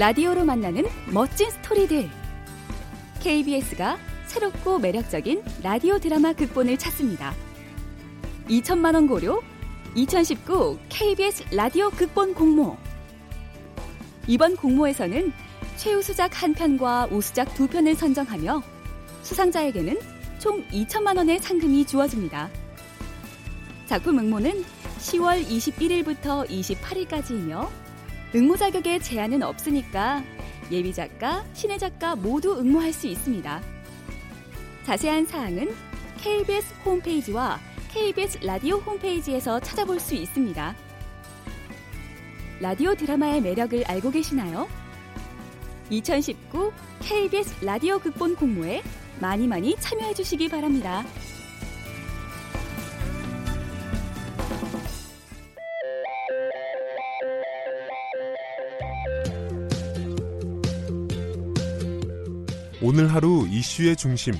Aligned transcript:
라디오로 0.00 0.46
만나는 0.46 0.86
멋진 1.12 1.50
스토리들. 1.50 2.08
KBS가 3.22 3.98
새롭고 4.24 4.78
매력적인 4.78 5.42
라디오 5.62 5.98
드라마 5.98 6.32
극본을 6.32 6.78
찾습니다. 6.78 7.34
2천만 8.48 8.94
원 8.94 9.06
고려 9.06 9.42
2019 9.94 10.78
KBS 10.88 11.54
라디오 11.54 11.90
극본 11.90 12.32
공모. 12.32 12.78
이번 14.26 14.56
공모에서는 14.56 15.34
최우수작 15.76 16.42
한 16.42 16.54
편과 16.54 17.08
우수작 17.10 17.52
두 17.52 17.68
편을 17.68 17.94
선정하며 17.94 18.62
수상자에게는 19.20 19.98
총 20.38 20.66
2천만 20.68 21.18
원의 21.18 21.40
상금이 21.40 21.84
주어집니다. 21.84 22.48
작품 23.84 24.18
응모는 24.18 24.64
10월 24.98 25.46
21일부터 25.46 26.48
28일까지이며 26.48 27.89
응모 28.34 28.56
자격에 28.56 29.00
제한은 29.00 29.42
없으니까 29.42 30.22
예비 30.70 30.92
작가, 30.94 31.44
신의 31.52 31.78
작가 31.78 32.14
모두 32.14 32.58
응모할 32.58 32.92
수 32.92 33.08
있습니다. 33.08 33.60
자세한 34.84 35.26
사항은 35.26 35.74
KBS 36.18 36.74
홈페이지와 36.84 37.58
KBS 37.90 38.38
라디오 38.44 38.76
홈페이지에서 38.76 39.58
찾아볼 39.58 39.98
수 39.98 40.14
있습니다. 40.14 40.76
라디오 42.60 42.94
드라마의 42.94 43.40
매력을 43.40 43.82
알고 43.84 44.10
계시나요? 44.12 44.68
2019 45.90 46.72
KBS 47.00 47.64
라디오 47.64 47.98
극본 47.98 48.36
공모에 48.36 48.82
많이 49.20 49.48
많이 49.48 49.74
참여해 49.76 50.14
주시기 50.14 50.48
바랍니다. 50.48 51.04
오늘 62.82 63.12
하루 63.12 63.46
이슈의 63.46 63.94
중심 63.94 64.32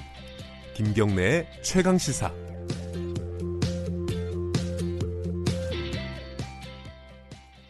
김경래의 0.74 1.46
최강 1.62 1.98
시사 1.98 2.33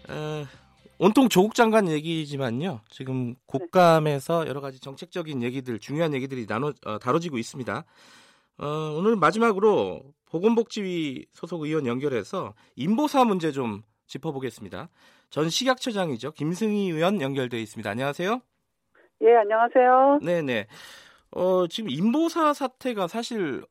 어, 0.08 0.46
온통 0.98 1.28
조국 1.28 1.56
장관 1.56 1.88
얘기지만요. 1.88 2.82
지금 2.88 3.34
국감에서 3.46 4.46
여러 4.46 4.60
가지 4.60 4.78
정책적인 4.78 5.42
얘기들, 5.42 5.80
중요한 5.80 6.14
얘기들이 6.14 6.46
나눠 6.46 6.72
어, 6.86 7.00
다뤄지고 7.00 7.36
있습니다. 7.36 7.84
어, 8.58 8.66
오늘 8.96 9.16
마지막으로 9.16 10.04
보건복지위 10.26 11.26
소속 11.32 11.62
의원 11.62 11.86
연결해서 11.86 12.54
인보사 12.76 13.24
문제 13.24 13.50
좀 13.50 13.82
짚어보겠습니다. 14.06 14.88
전 15.30 15.50
식약처장이죠. 15.50 16.30
김승희 16.30 16.90
의원 16.90 17.20
연결돼 17.20 17.60
있습니다. 17.60 17.90
안녕하세요. 17.90 18.40
예, 19.22 19.36
안녕하세요. 19.36 20.20
네네. 20.24 20.66
어, 21.32 21.66
지금 21.66 21.90
인보사 21.90 22.52
사태가 22.52 23.06
사실 23.06 23.62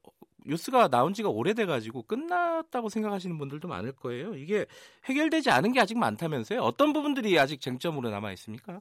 뉴스가 0.45 0.87
나온 0.87 1.13
지가 1.13 1.29
오래돼가지고 1.29 2.03
끝났다고 2.03 2.89
생각하시는 2.89 3.37
분들도 3.37 3.67
많을 3.67 3.91
거예요. 3.93 4.35
이게 4.35 4.65
해결되지 5.05 5.49
않은 5.49 5.73
게 5.73 5.79
아직 5.79 5.97
많다면서요? 5.97 6.61
어떤 6.61 6.93
부분들이 6.93 7.37
아직 7.37 7.61
쟁점으로 7.61 8.09
남아 8.09 8.31
있습니까? 8.33 8.79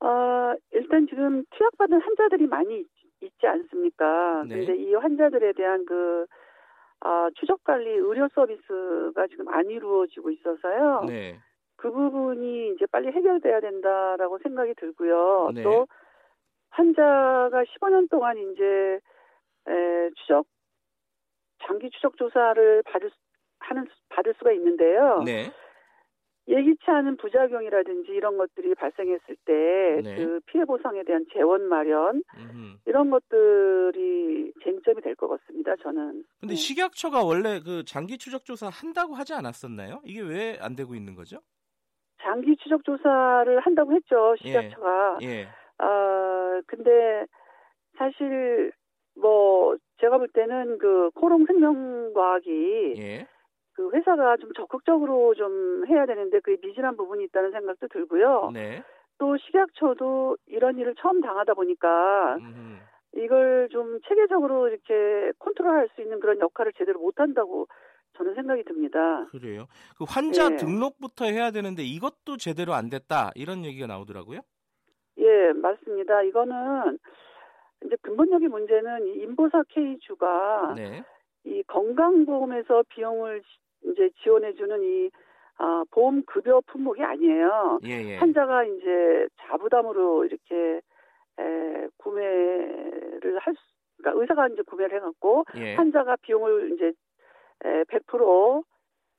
어, 0.00 0.54
일단 0.72 1.06
지금 1.08 1.44
투약받은 1.50 2.00
환자들이 2.00 2.46
많이 2.46 2.80
있, 2.80 2.86
지 3.40 3.46
않습니까? 3.46 4.44
네. 4.48 4.64
근데 4.64 4.76
이 4.80 4.94
환자들에 4.94 5.52
대한 5.54 5.84
그 5.84 6.24
어, 7.04 7.28
추적 7.38 7.62
관리 7.64 7.90
의료 7.90 8.28
서비스가 8.32 9.26
지금 9.28 9.48
안 9.48 9.66
이루어지고 9.66 10.30
있어서요. 10.30 11.04
네. 11.06 11.40
그 11.78 11.90
부분이 11.90 12.74
이제 12.74 12.86
빨리 12.86 13.08
해결돼야 13.12 13.60
된다라고 13.60 14.38
생각이 14.42 14.74
들고요. 14.74 15.52
네. 15.54 15.62
또 15.62 15.86
환자가 16.70 17.62
15년 17.64 18.10
동안 18.10 18.36
이제 18.36 19.00
에, 19.68 20.10
추적 20.16 20.46
장기 21.64 21.88
추적 21.90 22.16
조사를 22.16 22.82
받을 22.82 23.10
수- 23.10 23.16
하는 23.60 23.84
수- 23.84 23.90
받을 24.08 24.34
수가 24.38 24.52
있는데요. 24.52 25.22
네. 25.24 25.50
예기치 26.48 26.82
않은 26.86 27.16
부작용이라든지 27.18 28.10
이런 28.10 28.38
것들이 28.38 28.74
발생했을 28.74 29.36
때 29.44 30.00
네. 30.02 30.16
그 30.16 30.40
피해 30.46 30.64
보상에 30.64 31.02
대한 31.04 31.26
재원 31.34 31.62
마련 31.68 32.22
음흠. 32.38 32.78
이런 32.86 33.10
것들이 33.10 34.52
쟁점이 34.64 35.02
될 35.02 35.14
것 35.14 35.28
같습니다. 35.28 35.76
저는. 35.76 36.24
근데 36.40 36.54
네. 36.54 36.56
식약처가 36.56 37.22
원래 37.22 37.60
그 37.60 37.84
장기 37.84 38.16
추적 38.18 38.44
조사 38.46 38.68
한다고 38.68 39.14
하지 39.14 39.34
않았었나요? 39.34 40.00
이게 40.04 40.22
왜 40.22 40.56
안 40.60 40.74
되고 40.74 40.94
있는 40.94 41.14
거죠? 41.14 41.38
장기 42.28 42.56
추적 42.56 42.84
조사를 42.84 43.58
한다고 43.60 43.94
했죠 43.94 44.36
식약처가. 44.36 45.18
예. 45.22 45.48
아 45.78 46.60
근데 46.66 47.24
사실 47.96 48.72
뭐 49.16 49.76
제가 50.00 50.18
볼 50.18 50.28
때는 50.28 50.78
그 50.78 51.10
코롱 51.14 51.46
생명과학이 51.46 52.94
예. 52.98 53.26
그 53.74 53.90
회사가 53.92 54.36
좀 54.36 54.52
적극적으로 54.54 55.34
좀 55.34 55.86
해야 55.88 56.04
되는데 56.04 56.40
그게 56.40 56.58
미진한 56.60 56.96
부분이 56.96 57.24
있다는 57.24 57.52
생각도 57.52 57.88
들고요. 57.88 58.50
네. 58.52 58.82
또 59.18 59.36
식약처도 59.36 60.36
이런 60.46 60.78
일을 60.78 60.94
처음 60.98 61.20
당하다 61.20 61.54
보니까 61.54 62.36
음흠. 62.36 62.78
이걸 63.16 63.68
좀 63.70 64.00
체계적으로 64.06 64.68
이렇게 64.68 65.32
컨트롤할 65.38 65.88
수 65.94 66.02
있는 66.02 66.20
그런 66.20 66.38
역할을 66.40 66.72
제대로 66.76 67.00
못한다고 67.00 67.66
저는 68.18 68.34
생각이 68.34 68.64
듭니다. 68.64 69.24
그래요. 69.30 69.66
그 69.96 70.04
환자 70.06 70.48
네. 70.50 70.56
등록부터 70.56 71.24
해야 71.26 71.50
되는데 71.50 71.82
이것도 71.84 72.36
제대로 72.38 72.74
안 72.74 72.90
됐다 72.90 73.30
이런 73.36 73.64
얘기가 73.64 73.86
나오더라고요. 73.86 74.40
예, 75.18 75.52
맞습니다. 75.52 76.22
이거는 76.22 76.98
이제 77.84 77.96
근본적인 78.02 78.50
문제는 78.50 79.06
이 79.06 79.22
인보사 79.22 79.62
K주가 79.68 80.74
네. 80.76 81.02
이 81.44 81.62
건강보험에서 81.62 82.82
비용을 82.88 83.40
지- 83.42 83.90
이제 83.92 84.10
지원해주는 84.22 84.82
이 84.82 85.10
아, 85.60 85.82
보험 85.90 86.22
급여 86.24 86.60
품목이 86.66 87.02
아니에요. 87.02 87.80
예, 87.84 87.88
예. 88.12 88.16
환자가 88.18 88.64
이제 88.64 89.26
자부담으로 89.40 90.24
이렇게 90.24 90.80
에, 91.40 91.88
구매를 91.96 93.38
할 93.40 93.54
수, 93.54 93.60
그러니까 93.96 94.20
의사가 94.20 94.48
이제 94.48 94.62
구매를 94.62 94.96
해갖고 94.98 95.44
예. 95.56 95.74
환자가 95.74 96.16
비용을 96.22 96.74
이제 96.74 96.86
에, 96.86 96.92
100% 97.60 98.64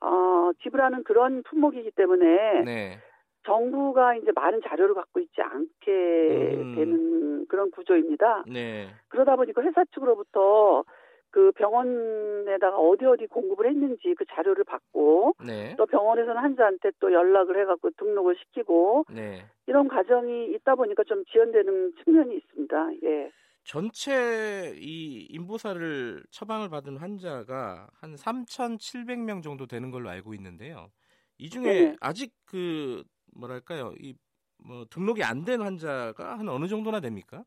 어, 0.01 0.51
지불하는 0.63 1.03
그런 1.03 1.44
품목이기 1.44 1.91
때문에 1.91 2.61
네. 2.63 3.00
정부가 3.45 4.16
이제 4.16 4.31
많은 4.33 4.61
자료를 4.67 4.95
갖고 4.95 5.19
있지 5.19 5.41
않게 5.41 6.55
음. 6.55 6.75
되는 6.75 7.45
그런 7.47 7.72
구조입니다. 7.72 8.44
네. 8.47 8.89
그러다 9.09 9.35
보니까 9.35 9.61
회사 9.61 9.83
측으로부터 9.94 10.83
그 11.31 11.51
병원에다가 11.53 12.78
어디 12.78 13.05
어디 13.05 13.28
공급을 13.28 13.67
했는지 13.67 14.16
그 14.17 14.25
자료를 14.25 14.63
받고 14.63 15.35
네. 15.45 15.75
또 15.78 15.85
병원에서는 15.85 16.41
환자한테 16.41 16.91
또 16.99 17.13
연락을 17.13 17.59
해갖고 17.61 17.91
등록을 17.97 18.35
시키고 18.35 19.05
네. 19.13 19.45
이런 19.67 19.88
과정이 19.88 20.51
있다 20.53 20.75
보니까 20.75 21.03
좀 21.03 21.23
지연되는 21.25 21.94
측면이 22.03 22.35
있습니다. 22.35 22.89
예. 23.03 23.31
전체 23.69 24.74
이 24.80 25.28
인보사를 25.30 26.24
처방을 26.31 26.69
받은 26.69 26.97
환자가 26.97 27.88
한 27.94 28.18
3,700명 28.18 29.41
정도 29.44 29.68
되는 29.68 29.91
걸로 29.91 30.09
알고 30.09 30.34
있는데요. 30.34 30.91
이 31.38 31.50
중에 31.50 31.63
네네. 31.63 31.97
아직 32.00 32.34
그 32.46 33.03
뭐랄까요? 33.35 33.94
이 34.00 34.16
뭐 34.62 34.85
등록이 34.90 35.24
안 35.24 35.46
된 35.46 35.62
환자가 35.62 36.38
한 36.38 36.50
어느 36.50 36.68
정도나 36.68 37.00
됩니까? 37.00 37.46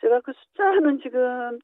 제가 0.00 0.20
그 0.20 0.32
숫자는 0.32 1.00
지금 1.02 1.58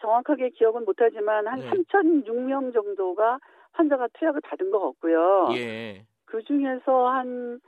정확하게 0.00 0.50
기억은 0.50 0.84
못하지만 0.84 1.46
한 1.46 1.60
네. 1.60 1.82
3,006명 1.92 2.72
정도가 2.72 3.38
환자가 3.72 4.08
투약을 4.18 4.40
받은 4.42 4.70
것 4.70 4.80
같고요. 4.80 5.58
예. 5.58 6.06
그 6.26 6.42
중에서 6.44 7.08
한 7.08 7.60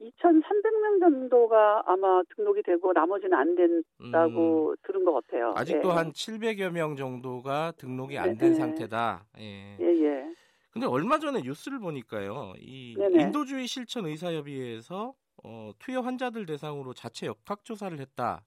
2,300명 0.00 1.00
정도가 1.00 1.82
아마 1.86 2.22
등록이 2.34 2.62
되고 2.62 2.92
나머지는 2.92 3.36
안 3.36 3.54
된다고 3.54 4.74
들은 4.82 5.04
것 5.04 5.12
같아요. 5.12 5.50
음. 5.50 5.54
아직도 5.56 5.90
예. 5.90 5.94
한 5.94 6.12
700여 6.12 6.70
명 6.70 6.96
정도가 6.96 7.72
등록이 7.76 8.18
안 8.18 8.30
네, 8.32 8.38
된 8.38 8.52
네. 8.52 8.54
상태다. 8.54 9.26
예. 9.38 9.76
예, 9.78 9.84
예. 9.84 10.34
근데 10.72 10.86
얼마 10.86 11.18
전에 11.18 11.42
뉴스를 11.42 11.80
보니까요. 11.80 12.54
이 12.58 12.94
네네. 12.96 13.22
인도주의 13.24 13.66
실천 13.66 14.06
의사협의회에서 14.06 15.14
어, 15.42 15.72
투여 15.78 16.00
환자들 16.00 16.46
대상으로 16.46 16.94
자체 16.94 17.26
역학 17.26 17.64
조사를 17.64 17.98
했다. 17.98 18.44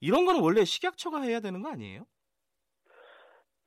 이런 0.00 0.24
거는 0.26 0.40
원래 0.40 0.64
식약처가 0.64 1.22
해야 1.22 1.40
되는 1.40 1.62
거 1.62 1.70
아니에요? 1.70 2.04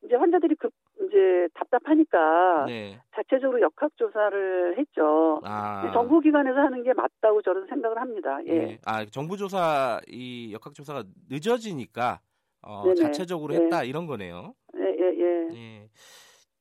이제 0.04 0.16
환자들이 0.16 0.56
급 0.56 0.72
이제 1.16 1.48
답답하니까 1.54 2.66
네. 2.68 3.00
자체적으로 3.16 3.62
역학 3.62 3.96
조사를 3.96 4.78
했죠. 4.78 5.40
아. 5.46 5.90
정부 5.94 6.20
기관에서 6.20 6.60
하는 6.60 6.84
게 6.84 6.94
맞다고 6.94 7.42
저는 7.42 7.68
생각을 7.68 7.98
합니다. 7.98 8.38
예. 8.46 8.52
예. 8.52 8.80
아, 8.86 9.06
정부 9.06 9.38
조사 9.38 10.02
이 10.08 10.52
역학 10.52 10.74
조사가 10.74 11.06
늦어지니까 11.30 12.20
어. 12.64 12.94
자체적으로 12.96 13.54
네. 13.54 13.64
했다 13.64 13.84
이런 13.84 14.06
거네요. 14.08 14.54
예, 14.76 14.82
예, 14.82 15.16
예. 15.18 15.56
예. 15.56 15.90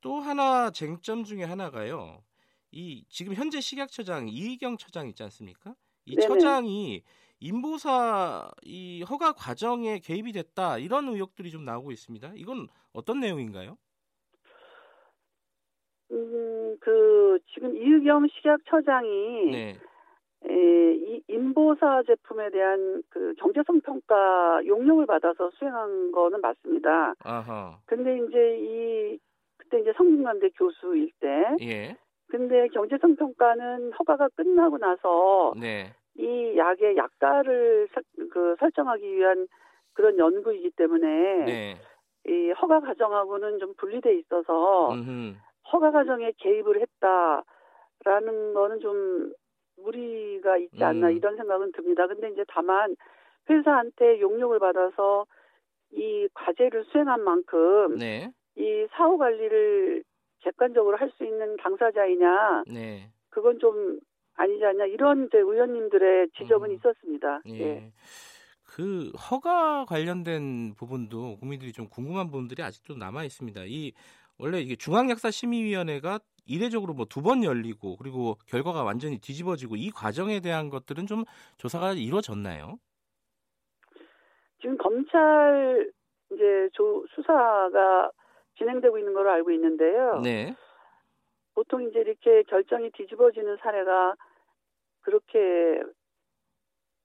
또 0.01 0.21
하나 0.21 0.71
쟁점 0.71 1.25
중에 1.25 1.43
하나가요. 1.43 2.23
이 2.71 3.05
지금 3.09 3.35
현재 3.35 3.61
식약처장 3.61 4.29
이희경 4.29 4.77
처장 4.77 5.09
있지 5.09 5.23
않습니까? 5.25 5.75
이 6.05 6.15
네네. 6.15 6.29
처장이 6.29 7.03
인보사 7.41 8.51
이 8.63 9.03
허가 9.09 9.33
과정에 9.33 9.99
개입이 9.99 10.33
됐다 10.33 10.79
이런 10.79 11.09
의혹들이 11.09 11.51
좀 11.51 11.65
나오고 11.65 11.91
있습니다. 11.91 12.33
이건 12.37 12.69
어떤 12.93 13.19
내용인가요? 13.21 13.77
음, 16.11 16.77
그 16.81 17.39
지금 17.53 17.77
이의경 17.77 18.27
식약처장이 18.29 19.51
네, 19.51 19.79
에, 20.47 20.95
이 20.95 21.23
인보사 21.29 22.03
제품에 22.07 22.51
대한 22.51 23.03
그 23.09 23.35
경제성 23.39 23.81
평가 23.81 24.61
용역을 24.67 25.07
받아서 25.07 25.51
수행한 25.55 26.13
거는 26.13 26.41
맞습니다. 26.41 27.15
아하, 27.25 27.79
근데 27.87 28.19
이제 28.19 28.59
이 28.61 29.19
그때 29.57 29.81
이제 29.81 29.93
성균관대 29.97 30.51
교수일 30.51 31.11
때 31.21 31.57
예, 31.63 31.97
근데 32.29 32.69
경제성 32.69 33.17
평가는 33.17 33.93
허가가 33.93 34.29
끝나고 34.37 34.79
나서 34.79 35.55
네, 35.57 35.93
이 36.17 36.55
약의 36.57 36.97
약가를 36.97 37.89
설- 37.95 38.29
그 38.31 38.57
설정하기 38.61 39.17
위한 39.17 39.47
그런 39.95 40.19
연구이기 40.19 40.73
때문에 40.77 41.45
네, 41.47 41.77
이 42.27 42.51
허가 42.51 42.81
과정하고는 42.81 43.59
좀 43.61 43.73
분리돼 43.77 44.19
있어서 44.19 44.93
음흠, 44.93 45.37
허가 45.75 45.91
과정에 45.91 46.33
개입을 46.39 46.81
했다라는 46.81 48.55
거는 48.55 48.79
좀 48.81 49.33
무리가 49.77 50.57
있지 50.57 50.83
않나 50.85 51.09
음. 51.09 51.17
이런 51.17 51.37
생각은 51.37 51.73
듭니다. 51.73 52.07
근데 52.07 52.31
이제 52.31 52.45
다만 52.47 52.95
회사한테 53.51 54.21
용역을 54.21 54.61
받아서 54.61 55.27
이 55.91 56.29
과제를 56.33 56.85
수행한 56.93 57.23
만큼 57.25 57.97
네, 57.97 58.31
이 58.57 58.87
사후 58.93 59.19
관리를 59.19 60.05
객관적으로 60.41 60.97
할 60.97 61.11
수 61.17 61.25
있는 61.25 61.57
당사자이냐 61.57 62.65
네, 62.73 63.11
그건 63.31 63.59
좀 63.59 63.99
아니지 64.37 64.65
않냐 64.65 64.87
이런 64.87 65.27
이제 65.27 65.39
의원님들의 65.39 66.31
지적은 66.39 66.71
음. 66.71 66.77
있었습니다. 66.77 67.41
예. 67.49 67.61
예. 67.61 67.93
그 68.77 69.11
허가 69.31 69.85
관련된 69.85 70.75
부분도 70.75 71.37
국민들이 71.39 71.73
좀 71.73 71.89
궁금한 71.89 72.27
부분들이 72.27 72.63
아직도 72.63 72.97
남아 72.97 73.25
있습니다. 73.25 73.63
이 73.67 73.93
원래 74.39 74.61
이게 74.61 74.77
중앙약사심의위원회가 74.77 76.19
이례적으로 76.47 76.93
뭐 76.95 77.07
두 77.07 77.23
번 77.23 77.43
열리고 77.45 77.97
그리고 77.97 78.37
결과가 78.47 78.83
완전히 78.83 79.19
뒤집어지고 79.19 79.77
이 79.77 79.91
과정에 79.91 80.41
대한 80.41 80.69
것들은 80.71 81.07
좀 81.07 81.25
조사가 81.57 81.93
이루어졌나요? 81.93 82.79
지금 84.61 84.77
검찰 84.79 85.91
이제 86.33 86.69
조, 86.73 87.05
수사가 87.15 88.11
진행되고 88.59 88.99
있는 88.99 89.13
걸로 89.15 89.31
알고 89.31 89.51
있는데요. 89.53 90.21
네. 90.23 90.55
보통 91.55 91.83
이제 91.89 92.01
이렇게 92.01 92.43
결정이 92.45 92.91
뒤집어지는 92.93 93.57
사례가 93.63 94.15
그렇게 95.03 95.39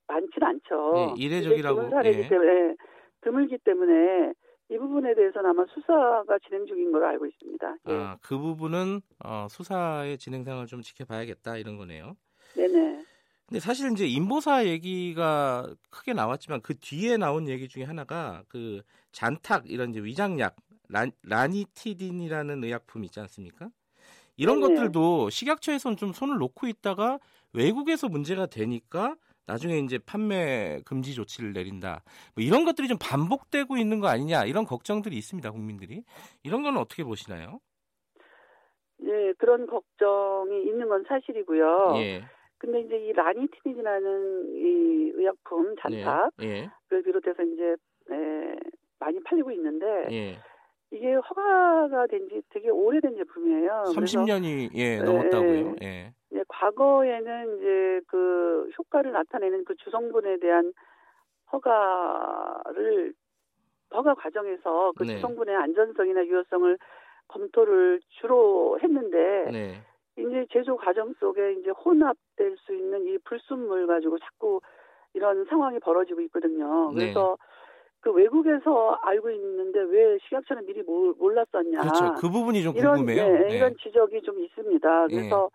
많지는 0.08 0.48
않죠. 0.48 1.14
네, 1.16 1.24
이례적이라고, 1.24 1.90
사례이기 1.90 2.22
예. 2.24 2.28
때문에 2.30 2.76
드물기 3.22 3.58
때문에 3.60 4.34
이 4.72 4.78
부분에 4.78 5.16
대해서는 5.16 5.50
아마 5.50 5.66
수사가 5.74 6.38
진행 6.46 6.66
중인 6.68 6.92
걸로 6.92 7.08
알고 7.08 7.26
있습니다. 7.26 7.76
예. 7.88 7.92
아, 7.92 8.18
그 8.22 8.38
부분은 8.38 9.02
어, 9.26 9.48
수사의 9.50 10.18
진행 10.20 10.44
상황을 10.44 10.68
좀 10.68 10.82
지켜봐야겠다 10.82 11.58
이런 11.58 11.78
거네요. 11.78 12.16
네네. 12.56 13.04
근데 13.48 13.60
사실 13.60 13.92
이제 13.92 14.06
인보사 14.06 14.68
얘기가 14.68 15.74
크게 15.90 16.14
나왔지만 16.14 16.62
그 16.62 16.78
뒤에 16.78 17.18
나온 17.18 17.48
얘기 17.48 17.68
중에 17.68 17.84
하나가 17.84 18.44
그 18.48 18.84
잔탁 19.12 19.70
이런 19.72 19.90
이제 19.90 20.02
위장약 20.02 20.56
란, 20.88 21.12
라니티딘이라는 21.24 22.64
의약품 22.64 23.04
있지 23.06 23.20
않습니까? 23.22 23.70
이런 24.38 24.60
네네. 24.60 24.76
것들도 24.76 25.32
식약처에서는 25.32 25.98
좀 25.98 26.14
손을 26.14 26.38
놓고 26.38 26.68
있다가 26.68 27.20
외국에서 27.54 28.08
문제가 28.08 28.46
되니까 28.46 29.16
나중에 29.50 29.80
이제 29.80 29.98
판매 30.06 30.80
금지 30.86 31.16
조치를 31.16 31.54
내린다. 31.54 32.04
뭐 32.36 32.44
이런 32.44 32.66
것들이 32.66 32.88
좀 32.88 32.98
반복되고 33.02 33.78
있는 33.78 34.00
거 34.00 34.08
아니냐 34.08 34.46
이런 34.46 34.64
걱정들이 34.66 35.18
있습니다 35.18 35.50
국민들이 35.52 36.04
이런 36.44 36.62
건 36.62 36.78
어떻게 36.78 37.04
보시나요? 37.04 37.60
예, 39.04 39.34
그런 39.40 39.66
걱정이 39.66 40.64
있는 40.68 40.88
건 40.88 41.04
사실이고요. 41.08 41.94
예, 41.98 42.24
근데 42.58 42.82
이제 42.82 42.96
이 42.98 43.14
라니티닌이라는 43.14 44.56
이 44.56 45.12
의약품 45.16 45.76
잔탁 45.82 46.32
예, 46.44 46.70
를 46.90 47.04
비롯해서 47.04 47.42
이제 47.44 47.76
에, 48.12 48.56
많이 49.00 49.20
팔리고 49.24 49.52
있는데 49.52 49.86
예, 50.12 50.38
이게 50.92 51.14
허가가 51.14 52.06
된 52.08 52.28
지 52.30 52.42
되게 52.50 52.70
오래된 52.70 53.16
제품이에요. 53.16 53.84
그래서 53.96 54.02
30년이 54.20 54.70
예 54.76 54.98
네, 54.98 55.04
넘었다고요. 55.04 55.76
예, 55.82 56.14
이제 56.32 56.44
과거에는 56.48 57.58
이제 57.58 58.02
그 58.08 58.70
효과를 58.78 59.12
나타내는 59.12 59.66
그 59.66 59.76
주성분에 59.78 60.38
대한 60.40 60.74
허가를 61.52 63.14
허가 63.94 64.14
과정에서 64.14 64.92
그 64.98 65.04
네. 65.04 65.16
주성분의 65.16 65.56
안전성이나 65.56 66.26
유효성을 66.26 66.78
검토를 67.28 68.00
주로 68.22 68.80
했는데 68.82 69.52
네, 69.52 69.82
이제 70.18 70.46
제조 70.52 70.78
과정 70.78 71.14
속에 71.20 71.54
이제 71.54 71.72
혼합될 71.72 72.58
수 72.58 72.74
있는 72.74 73.06
이 73.08 73.18
불순물 73.20 73.88
가지고 73.88 74.18
자꾸 74.20 74.62
이런 75.14 75.46
상황이 75.46 75.80
벌어지고 75.80 76.22
있거든요. 76.22 76.92
네. 76.94 77.06
그래서 77.06 77.38
그 78.02 78.12
외국에서 78.12 78.92
알고 79.02 79.30
있는데 79.32 79.80
왜 79.82 80.18
식약처는 80.24 80.66
미리 80.68 80.84
몰- 80.84 81.14
몰랐었냐. 81.18 81.80
그렇죠. 81.82 82.14
그 82.20 82.30
부분이 82.30 82.64
좀 82.64 82.76
이런 82.76 82.98
궁금해요. 82.98 83.28
네, 83.28 83.52
예. 83.52 83.58
이런 83.58 83.76
지적이 83.78 84.22
좀 84.22 84.40
있습니다. 84.40 85.08
그래서 85.08 85.50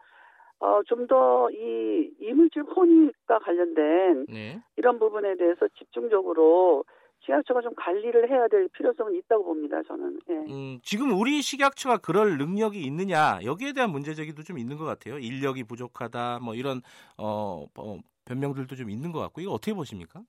어, 0.61 0.83
좀 0.87 1.07
더 1.07 1.49
이 1.51 2.11
이물질 2.21 2.63
혼입과 2.63 3.39
관련된 3.41 4.27
네. 4.29 4.63
이런 4.77 4.99
부분에 4.99 5.37
대해서 5.37 5.69
집중적으로 5.79 6.85
식약처가 7.21 7.63
좀 7.63 7.73
관리를 7.75 8.29
해야 8.31 8.49
될 8.49 8.69
필요성은 8.69 9.15
있다고 9.15 9.45
봅니다. 9.45 9.83
저는. 9.87 10.19
예. 10.29 10.35
음, 10.53 10.79
지금 10.83 11.19
우리 11.19 11.41
식약처가 11.43 11.99
그럴 11.99 12.37
능력이 12.39 12.81
있느냐 12.83 13.39
여기에 13.45 13.73
대한 13.73 13.91
문제 13.91 14.15
제기도 14.15 14.43
좀 14.43 14.59
있는 14.59 14.77
것 14.77 14.85
같아요. 14.85 15.19
인력이 15.19 15.65
부족하다 15.65 16.41
뭐 16.43 16.55
이런 16.55 16.81
어, 17.19 17.65
어, 17.79 17.99
변명들도 18.27 18.75
좀 18.77 18.91
있는 18.91 19.11
것 19.13 19.21
같고 19.21 19.41
이거 19.41 19.53
어떻게 19.53 19.73
보십니까? 19.75 20.21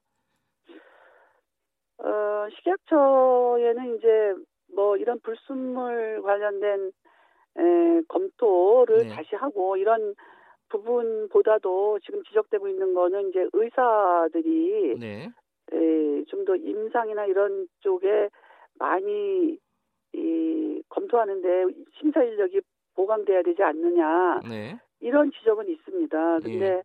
어, 1.98 2.48
식약처에는 2.58 3.98
이제 3.98 4.08
뭐 4.74 4.98
이런 4.98 5.20
불순물 5.22 6.22
관련된 6.24 6.92
에, 7.58 8.02
검토를 8.08 9.08
네. 9.08 9.10
다시 9.10 9.36
하고 9.36 9.78
이런 9.78 10.16
부분보다도 10.70 12.00
지금 12.00 12.24
지적되고 12.24 12.68
있는 12.68 12.94
거는 12.94 13.30
이제 13.30 13.48
의사들이 13.54 14.98
네. 15.00 15.32
좀더 16.28 16.56
임상이나 16.56 17.26
이런 17.26 17.68
쪽에 17.80 18.30
많이 18.78 19.58
이, 20.14 20.84
검토하는데 20.90 21.66
심사 21.98 22.24
인력이 22.24 22.62
보강돼야 22.96 23.42
되지 23.44 23.64
않느냐 23.64 24.42
네. 24.48 24.80
이런 25.00 25.32
지적은 25.32 25.68
있습니다. 25.68 26.36
예. 26.36 26.40
근데 26.42 26.84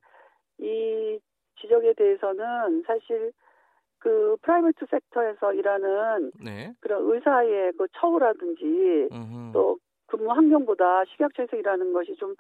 이 0.58 1.18
지적에 1.60 1.94
대해서는 1.94 2.82
사실 2.86 3.32
그 3.98 4.36
private 4.42 4.86
sector에서 4.90 5.52
일하는 5.54 6.32
네. 6.42 6.72
그런 6.80 7.02
의사의 7.10 7.72
그 7.76 7.86
처우라든지 7.98 9.08
음흠. 9.12 9.52
또 9.52 9.78
근무 10.10 10.30
환경보다 10.32 11.04
식약처에서 11.06 11.56
일하는 11.56 11.92
것이 11.92 12.14
좀 12.16 12.34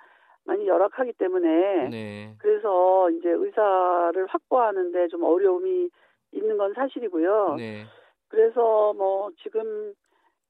많이 0.44 0.66
열악하기 0.66 1.12
때문에 1.14 1.88
네. 1.88 2.34
그래서 2.38 3.08
이제 3.10 3.30
의사를 3.30 4.26
확보하는데 4.26 5.08
좀 5.08 5.22
어려움이 5.22 5.88
있는 6.32 6.58
건 6.58 6.74
사실이고요. 6.74 7.54
네. 7.56 7.84
그래서 8.28 8.92
뭐 8.94 9.30
지금 9.42 9.94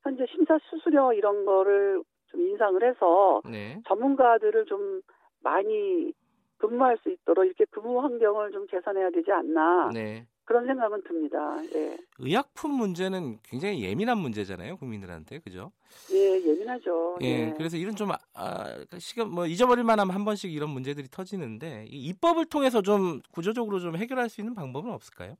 현재 0.02 0.24
심사 0.30 0.58
수수료 0.70 1.12
이런 1.12 1.44
거를 1.44 2.02
좀 2.26 2.40
인상을 2.40 2.82
해서 2.82 3.42
네. 3.44 3.80
전문가들을 3.86 4.64
좀 4.66 5.02
많이 5.42 6.12
근무할 6.58 6.96
수 6.98 7.10
있도록 7.10 7.44
이렇게 7.44 7.64
근무 7.70 8.00
환경을 8.00 8.52
좀 8.52 8.66
개선해야 8.66 9.10
되지 9.10 9.30
않나 9.32 9.90
네. 9.92 10.26
그런 10.50 10.66
생각은 10.66 11.00
듭니다. 11.04 11.58
예, 11.76 11.96
의약품 12.18 12.72
문제는 12.72 13.38
굉장히 13.44 13.84
예민한 13.84 14.18
문제잖아요, 14.18 14.78
국민들한테. 14.78 15.38
그죠? 15.38 15.70
예 16.12 16.40
예민하죠. 16.44 17.18
예. 17.20 17.54
그래서 17.56 17.76
이런 17.76 17.94
좀 17.94 18.10
아, 18.34 18.84
시간 18.98 19.30
뭐 19.30 19.46
잊어버릴 19.46 19.84
만하면 19.84 20.12
한 20.12 20.24
번씩 20.24 20.52
이런 20.52 20.70
문제들이 20.70 21.06
터지는데 21.06 21.84
이 21.88 22.06
입법을 22.06 22.46
통해서 22.46 22.82
좀 22.82 23.20
구조적으로 23.32 23.78
좀 23.78 23.94
해결할 23.94 24.28
수 24.28 24.40
있는 24.40 24.56
방법은 24.56 24.90
없을까요? 24.90 25.36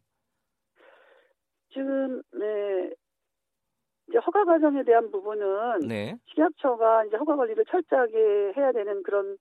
지금 1.72 2.22
네 2.32 2.90
이제 4.08 4.18
허가 4.18 4.44
과정에 4.44 4.84
대한 4.84 5.10
부분은 5.10 5.88
네. 5.88 6.16
식약처가 6.28 7.06
이제 7.06 7.16
허가 7.16 7.34
관리를 7.34 7.64
철저하게 7.68 8.52
해야 8.56 8.70
되는 8.70 9.02
그런 9.02 9.36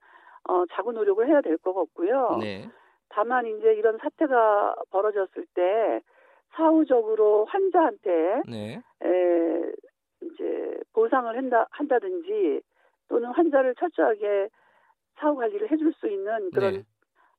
어, 0.47 0.65
자구 0.73 0.93
노력을 0.93 1.27
해야 1.27 1.41
될 1.41 1.59
것 1.59 1.75
같고요. 1.75 2.39
네. 2.41 2.67
다만 3.09 3.45
이제 3.47 3.73
이런 3.73 3.97
사태가 3.97 4.75
벌어졌을 4.91 5.45
때 5.53 6.01
사후적으로 6.55 7.45
환자한테 7.45 8.41
네. 8.47 8.81
에, 9.03 9.71
이제 10.21 10.79
보상을 10.93 11.35
한다 11.35 11.67
한다든지 11.71 12.61
또는 13.07 13.29
환자를 13.29 13.75
철저하게 13.75 14.49
사후 15.15 15.35
관리를 15.35 15.71
해줄 15.71 15.93
수 15.93 16.07
있는 16.07 16.49
그런 16.51 16.73
네. 16.73 16.83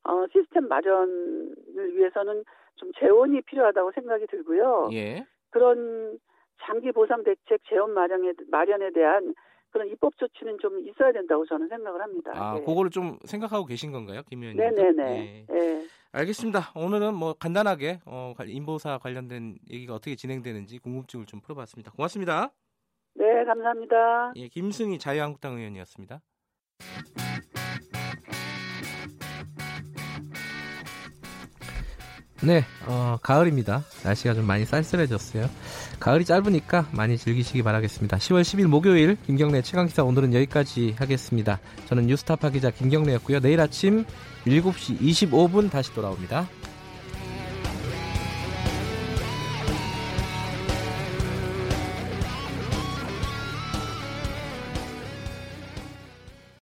어, 0.05 0.27
시스템 0.33 0.69
마련을 0.69 1.55
위해서는 1.95 2.45
좀 2.77 2.91
재원이 2.99 3.43
필요하다고 3.43 3.93
생각이 3.93 4.27
들고요. 4.27 4.89
예. 4.93 5.27
그런 5.51 6.19
장기 6.63 6.93
보상 6.93 7.23
대책 7.23 7.61
재원 7.69 7.93
마련에 7.93 8.33
마련에 8.51 8.91
대한 8.93 9.35
그런 9.71 9.89
입법 9.89 10.17
조치는 10.19 10.59
좀 10.61 10.81
있어야 10.89 11.13
된다고 11.13 11.47
저는 11.47 11.69
생각을 11.69 12.01
합니다. 12.03 12.33
아, 12.35 12.57
예. 12.59 12.65
그거를 12.65 12.91
좀 12.91 13.19
생각하고 13.25 13.65
계신 13.67 13.93
건가요, 13.93 14.23
김 14.29 14.43
의원님? 14.43 14.75
네네네. 14.75 15.47
예. 15.53 15.87
알겠습니다. 16.13 16.73
오늘은 16.75 17.15
뭐 17.15 17.35
간단하게 17.35 18.01
어, 18.05 18.35
관- 18.37 18.49
인보사 18.49 18.99
관련된 18.99 19.59
얘기가 19.71 19.95
어떻게 19.95 20.17
진행되는지 20.17 20.79
궁금증을 20.79 21.27
좀 21.27 21.41
풀어봤습니다. 21.41 21.93
고맙습니다. 21.93 22.51
네, 23.15 23.45
감사합니다. 23.45 24.33
예, 24.37 24.49
김승희 24.49 24.99
자유한국당 24.99 25.57
의원이었습니다. 25.59 26.21
네, 32.43 32.65
어, 32.87 33.19
가을입니다. 33.23 33.85
날씨가 34.03 34.33
좀 34.33 34.47
많이 34.47 34.65
쌀쌀해졌어요. 34.65 35.51
가을이 35.99 36.25
짧으니까 36.25 36.87
많이 36.91 37.19
즐기시기 37.19 37.63
바라겠습니다. 37.63 38.17
10월 38.17 38.41
10일 38.41 38.67
목요일 38.67 39.19
김경래 39.27 39.61
최강기사 39.61 40.05
오늘은 40.05 40.33
여기까지 40.33 40.95
하겠습니다. 40.99 41.61
저는 41.87 42.07
뉴스타파 42.07 42.49
기자 42.49 42.71
김경래였고요. 42.71 43.41
내일 43.41 43.61
아침 43.61 44.07
7시 44.47 45.01
25분 45.01 45.71
다시 45.71 45.93
돌아옵니다. 45.93 46.49